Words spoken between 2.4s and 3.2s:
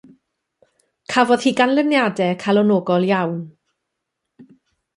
calonogol